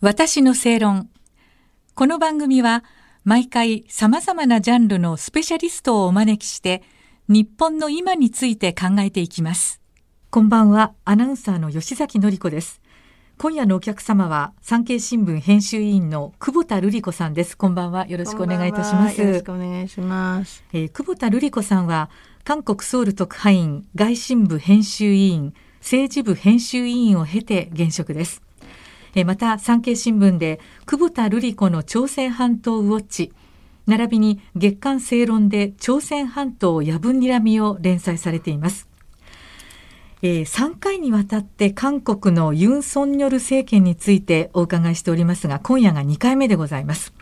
[0.00, 1.10] 私の正論。
[1.96, 2.84] この番組は
[3.24, 6.84] 毎回様々なジャンルのスペシャリストをお招きして
[7.26, 9.80] 日本の今について考えていきます。
[10.30, 12.80] こんばんは、アナウンサーの吉崎のり子です。
[13.38, 17.58] 今夜のお客様は産経新聞編集委員の久保田瑠璃子さんです。
[17.58, 18.06] こんばんは。
[18.06, 19.20] よろしくお願いいたします。
[19.20, 20.62] よろしくお願いします。
[20.72, 22.08] えー、久保田瑠璃子さんは
[22.44, 28.42] 韓国ソウル特派員、外信部編集委員、政治部編集委員を経て現職です。
[29.14, 33.32] えまた産経新聞で久保田瑠璃子の朝鮮半島ウォッチ
[33.86, 38.86] 並びに月刊正論で朝鮮半島やぶにらみを連載されています。
[40.20, 47.17] えー、3回にわたって韓国のユン・ソンニョル政権についてお伺いしておりますが今夜が2回目でございます。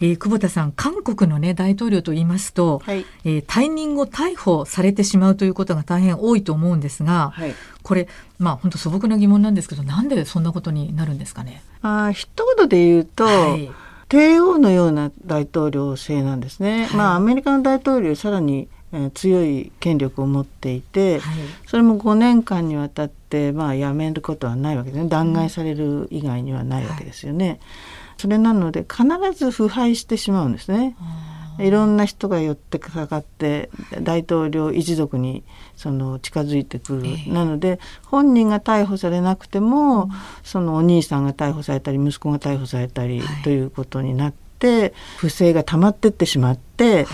[0.00, 11.62] えー、久保田さん、韓国の、ね、大統領と言いますと、はい、えー、退任後逮捕されてしまうということが大変多いと思うんですが、はい、これ、まあ、本当素朴な疑問なんですけどなんでそんなことになるんですかね？
[11.82, 13.70] あ一言で言うと、はい
[14.08, 16.84] 帝王のような大統領制なんですね。
[16.84, 25.08] はい、まあアメリカの大統領さらに、えー、強い権力を持っていて、はい、それも5年間にわたってまあ辞めることはないわけですね。
[25.08, 27.48] 弾劾される以外にはないわけですよね。
[27.48, 27.58] はい
[28.16, 30.96] それなので必ず腐敗してしまうんですね。
[31.58, 33.70] いろんな人が寄ってかかって
[34.02, 35.42] 大統領一族に
[35.74, 40.10] その近づいてくる、えー、なので本人が逮捕されなくても、うん、
[40.42, 46.96] そのお兄さんが逮捕されたり息子が逮捕されたり、ということになって不正が溜まってってしまって。
[46.96, 47.06] はい。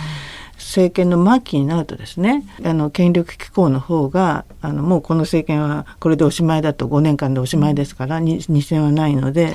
[0.59, 9.55] 政権の末期になるとですねあの権力機構の方があのもうこの政権はこれでおしまいだと5年間でおしまいですから、うん、2戦はないので、はい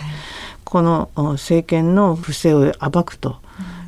[0.69, 3.37] この政権の不正を暴くと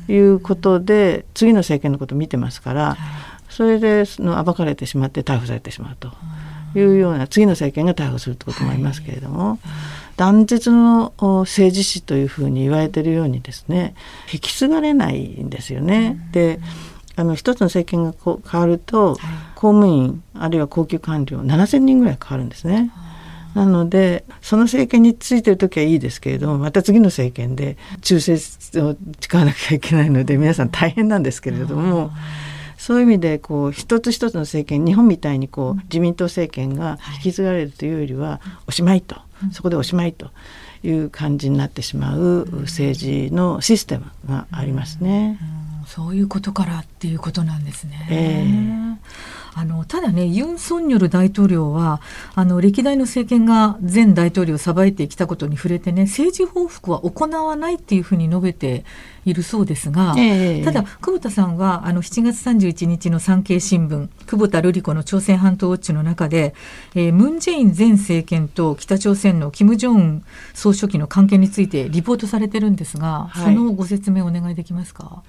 [0.08, 2.96] いうことで、次の政権のことを見てますから、
[3.48, 6.12] それでその暴かれてしまって逮捕されてしまうと
[6.74, 9.58] いうような次の政権が逮捕するということもありますけれども、
[10.16, 13.94] 断絶の政治史というふうに言われているようにですね
[14.32, 16.16] 引き継がれないんですよね。
[16.32, 16.60] で
[17.16, 19.18] あの一つの政権がこう変わると、
[19.54, 22.90] 公務員あるいは高級官僚7,000人ぐらい変わるんですね。
[23.54, 32.10] なのでその政権についてる時はいいですけれどもまた次の政権で忠誠を誓わなきゃいけないので皆さん大変なんですけれども。
[32.76, 39.16] そういう意味でこう一つ一つの政権日本みたいにこう自民党政権が引き継がれるというよりはおしまいと
[39.52, 40.30] そこでおしまいと
[40.82, 45.38] いう感じになってしまう政治のシステムがありますね。
[45.86, 48.08] そういうことからっていうことなんですね。
[48.10, 52.00] えーあのただねユン・ソンニョル大統領は
[52.34, 58.86] あの歴代の政権が前大統領を裁いてきたことに触れてね政治報復は行わないっていうふうに述べて
[59.26, 66.54] いるそうですが、えー、ただ久保田さんはあの7月31日の産経新聞久保田瑠璃子の朝鮮半島ウォッチの中で、
[66.94, 75.22] えー、ムン・ジェイン前政権と北朝鮮の金正恩総書記の関係についてリポートされてるんですが、はい、そのご説明お願いできますか？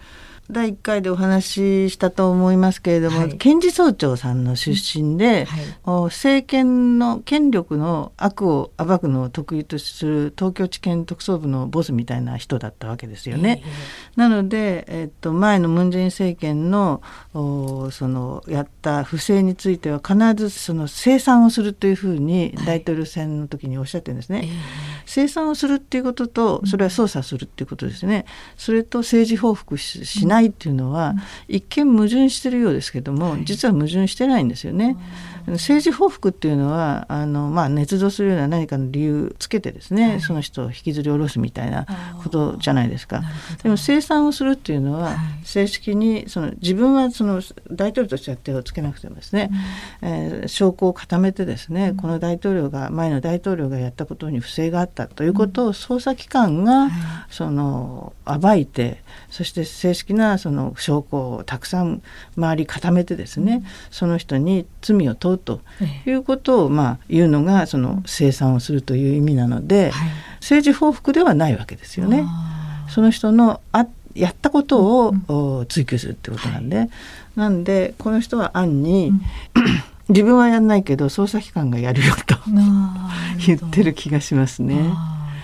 [0.52, 13.64] 第1回でお話ししたと思いますけれども、はい、検事総長さんの出身で、はい、政権の権力の悪を暴くのを得意とする東京地検特捜部のボスみたいな人だったわけですよね。
[14.16, 17.02] なので、えっと、前のムン・ジェイン政権の
[17.34, 24.40] そのやった不正については必ずその清算をするというふうに大統領選の時におっしゃってるんですね。
[24.40, 24.50] はい、
[25.06, 28.26] 清算をするっていうこととそれは捜査するっていうことですね。
[28.58, 31.16] それと政治報復しないっていうのは、
[31.47, 34.97] 一見矛盾してるようですけども、実は矛盾してないんですよね。
[35.47, 41.85] 政治報復っていうのはあの、まあ、捏造するような何かの理由つけてですね、はい、その人を引きずり下ろすみたいな
[42.24, 43.22] ことじゃないですか。
[43.63, 47.41] でも生産をするっていうのは、正式にその自分はその
[47.72, 49.50] 大統領としては手をつけなくてもですね、
[50.02, 56.90] うん、えー、証拠を固めてですね、うん、この大統領が前の大統領がやったことに不正があったということを捜査機関が、
[57.29, 62.02] その暴いてそして正式なその証拠をたくさん
[62.38, 65.62] 周り固めてですね、その人に罪を問うと
[66.06, 69.92] いうことを、まあ、言うのがその生産をするという意味なので、
[70.40, 72.26] 政治報復ではないわけですよね。
[72.90, 76.90] その人のあやったことを追求するってことなんで、
[77.35, 79.14] なんでこの人は暗に、
[80.09, 82.35] 自分はやんないけど捜査機関がやるよと
[83.47, 84.94] 言ってる気がしますね。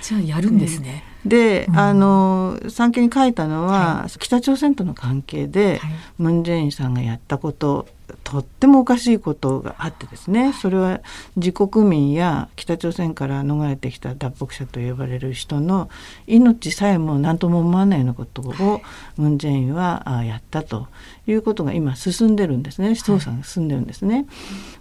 [0.02, 1.04] じゃあやるんですね。
[1.26, 7.88] で、うん、あの産経に書いたのは、はい、北朝鮮との関係で、はい、ムン・ジェインさんがやったこと
[8.28, 11.00] とってもおかしいことがあってですねそれは
[11.38, 15.90] 自国民や北朝鮮から逃れてきた脱北者と呼ばれる人の
[16.28, 18.82] 命さえも何とも思わないようなことを
[19.16, 20.90] ムン・ジェインはやったと
[21.26, 24.26] いうことが今進んでるんですね捜査が進んでるんですね。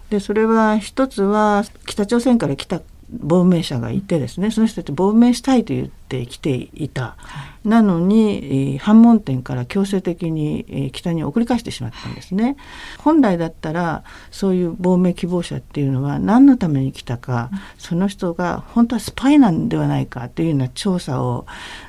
[0.09, 7.17] でそれは一つは北朝鮮から来た亡命者がいてですねその人たち亡命したいと言っってきていた、は
[7.65, 12.55] い、なのに反問店から強制的に北に送り返してしまったんですね。
[12.97, 21.45] 本来だったらそういう亡命希望者っていうのは何のために来たか、その人が本当はスパイなんではないかというような調査を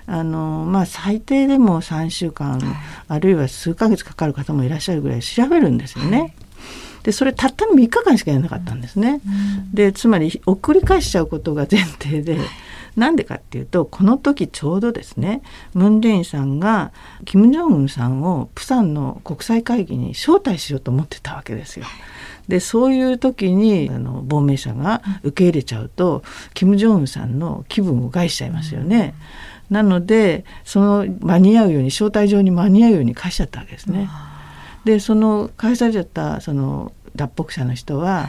[0.06, 2.61] あの、まあ、最低でも3週間、
[3.06, 6.35] あるいは数ヶ月かかる方もいらっしゃるぐらい調べるんですよね。
[7.02, 9.20] でそれたったの3日間しかやらなかったんですね。
[9.72, 12.38] でつまり送り返しちゃうことが前提で。
[12.96, 15.42] なんでかっていうとこの時ちょうどですね
[15.72, 16.90] ムン・ジェインさんが
[17.24, 21.86] キム・ジョンウンさんをプサンの国際会議に招待しようと思ってたわけですよ。
[22.48, 26.24] でそういう時にあの亡命者が受け入れちゃうと
[26.54, 29.14] キム・ジョンウンさんの気分を害しちゃいますよね。
[29.70, 34.08] なのでその間に合うように招待状に間に合うように返しちゃったわけですね。
[34.88, 38.29] でその返されちゃったその脱北者の人は、は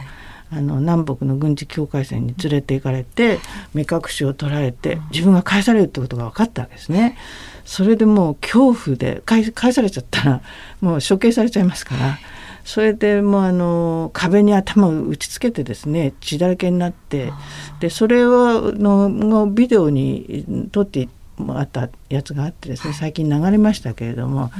[0.52, 3.38] あの南北の軍事境界線に連れて行かれて
[3.72, 7.16] 目隠しを取られて自分が返されるってことが分かったわけですね。
[7.64, 10.42] それでもう恐怖で返されちゃったら
[10.80, 12.18] もう処刑されちゃいますから。
[12.64, 17.32] それでもうあの壁に頭を打ちつけてですね血だらけになって
[17.78, 24.50] でそれをののビデオに撮ってもらったやつがあってですね最近流れましたけれども。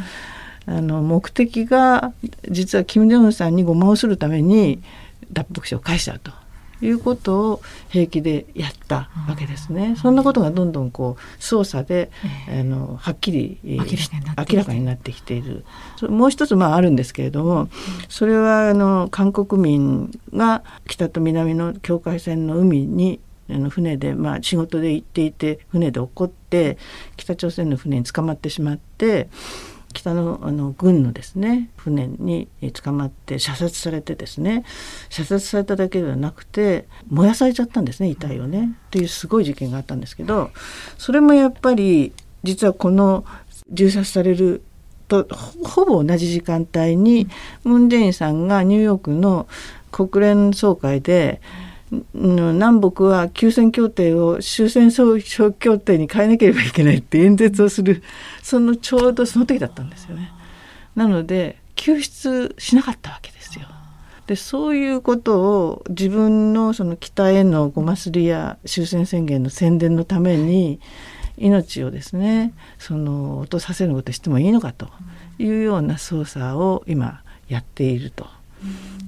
[0.70, 2.12] あの目的が
[2.48, 4.80] 実はキム・ジョンウンさんにごまをするために
[5.32, 6.30] 脱北者を返しちゃうと
[6.80, 9.96] いうことを平気でやったわけですね。
[10.00, 12.10] そんなことがどんどんこう捜査で、
[12.48, 13.84] えー、あのはっきり明
[14.56, 15.64] らかになってきている。
[16.08, 17.68] もう一つまああるんですけれども、
[18.08, 23.20] それはあの韓国民が北と南の境界線の海に
[23.50, 26.78] あの船で、まあ、仕事で行っていて船で起こって
[27.16, 29.28] 北朝鮮の船に捕まってしまって
[29.92, 32.48] 北のあの軍のですね船に
[32.82, 34.64] 捕まって射殺されてですね
[35.08, 38.76] 射殺されただけではなくて燃やされちゃったんですね遺体をね。
[38.88, 40.50] っていうすごい事件があったんですけど
[40.98, 43.24] それもやっぱり実はこの
[43.70, 44.62] 銃殺される
[45.08, 45.26] と
[45.64, 47.28] ほぼ同じ時間帯に
[47.64, 49.48] ムン・ジェインさんがニューヨークの
[49.90, 51.40] 国連総会で
[52.14, 58.02] 南北は休戦協定を終戦協定に変えなければいけないって演説をする
[58.42, 60.32] そのちょうどその時だったんですよね。
[60.94, 63.66] なので救出しなかったわけですよ。
[64.26, 70.78] でそういうことを自分のその北へのごますりや終戦宣言の宣伝のために
[71.36, 74.88] 命をですねその落とさせることしてもいいのかと
[75.38, 78.28] いうような捜査を今やっていると。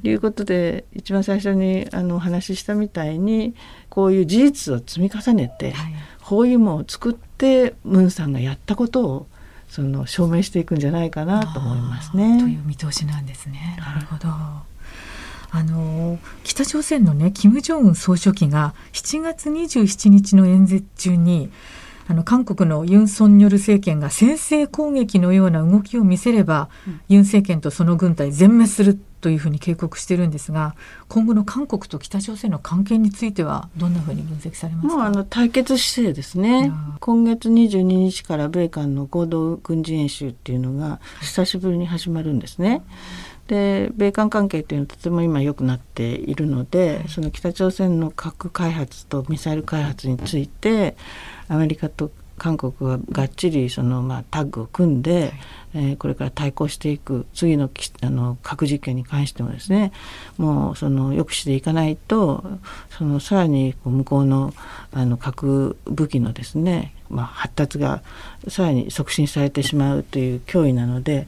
[0.02, 3.54] いうことで一番最初にあのお話ししたみたいに
[3.88, 9.26] こういう事実を積み重ねて、はい、包囲網を作ってムンさんがやったことを
[9.68, 12.38] その証明していくんじゃないかなと思いますね。
[12.40, 13.76] という見通しなんですね。
[13.78, 14.28] なるほど。
[15.54, 21.50] あの北朝鮮のね金正恩総書記が7月27日の演説中に
[22.08, 30.74] あの韓国のユン・ソンニョル政権が先制攻撃のような動きを見せれば、うん、ユン政権とその軍隊全滅するというふうに警告してるんですが
[31.08, 34.94] 今後の韓国と北朝鮮の関係についてはどんなふうに分析されますか？
[34.96, 36.72] もうあの対決姿勢ですね。
[36.98, 42.82] 今月22日から米韓の合同軍事演習っていうのが久しぶりに始まるんですね。
[43.48, 50.96] で米韓関係っていうのはとても今良くなっているのでその北朝鮮の核開発とミサイル開発について
[51.48, 55.32] アメリカと韓国はがっちりその、まあ、タッグを組んで、
[55.74, 57.70] えー、これから対抗していく次の
[58.02, 59.92] あの核実験に関してもですね
[60.38, 62.44] もうその抑止でいかないと
[62.90, 64.52] そのさらにこう向こうの
[64.92, 68.02] あの核武器のですね、まあ、発達が
[68.48, 71.26] さらに促進されてしまうという脅威なので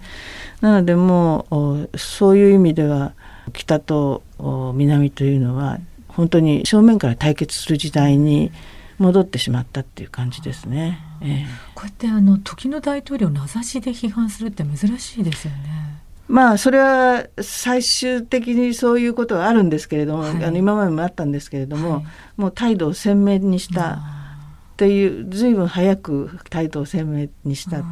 [0.61, 1.47] なのでも
[1.93, 3.13] うそういう意味では
[3.53, 4.23] 北と
[4.75, 8.53] 南というのは本当に正面から対決する時代に
[8.99, 10.99] 戻ってしまったっていう感じですね。
[11.21, 16.01] えー、こうやってあの時の大統領を名指しで批判するって珍しいですよね。
[16.27, 22.05] まあそれは最終的にそういうことはあるんですけれども、はい、あの今までもあったんですけれども、はい、
[22.37, 24.01] もう態度を鮮明にした
[24.75, 27.83] っていう随分早く態度を鮮明にした。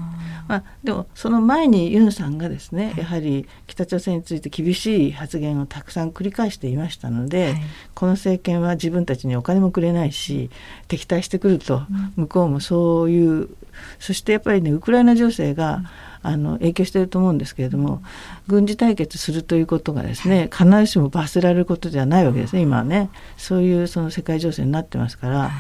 [0.48, 7.62] まあ、でもその前にユンさんがですねやはり北朝鮮について厳しい発言をたくさん繰り返していましたので、はい、
[7.94, 10.50] この政権は自分たちにお金もくれないし
[10.88, 11.82] 敵対してくると
[12.16, 13.56] 向こうもそういう、うん、
[14.00, 15.86] そしてやっぱりねウクライナ情勢が、うん。
[16.22, 18.02] あの影響していると思うんですけれども
[18.46, 23.10] 軍事対決するということがですね必ずしも罰せられることではないわけですね今はね。
[23.36, 25.50] そういうその世界情勢になってますから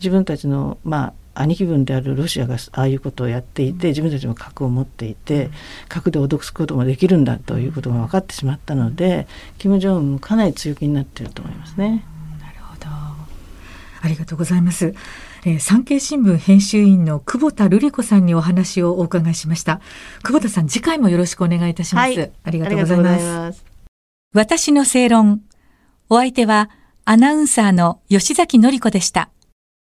[0.00, 5.50] 自分たちのまあ兄貴分であるロシアがああいうことをやっていて自分たちも核を持っていて
[5.88, 9.26] 核で脅すこともできるんだということが分かってしまったので
[9.58, 12.04] 金正恩もかなり強気になっていると思いますね。
[12.40, 12.86] なるほど
[14.02, 14.94] ありがとうございます。
[15.42, 19.80] えー、産経新聞編集員の久保田瑠璃子さんにお話をお伺いしました。
[20.22, 22.18] 久保田さん、次回もよろしくお願いいたします。
[22.18, 23.64] はい、ありがとうございます。
[24.34, 25.40] 私の正論。
[26.10, 26.70] お相手は
[27.04, 29.30] アナウンサーの吉崎のり子でした。